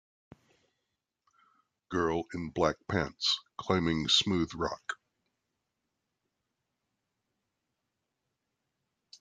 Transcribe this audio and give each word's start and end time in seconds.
Girl 1.89 2.23
in 2.33 2.49
black 2.49 2.77
pants 2.87 3.39
climbing 3.55 4.07
smooth 4.07 4.51
rock. 4.55 4.93